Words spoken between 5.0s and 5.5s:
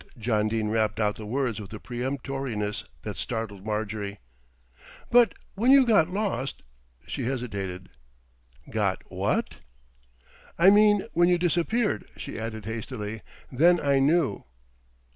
"But